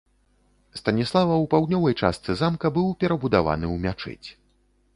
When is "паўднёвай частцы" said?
1.51-2.37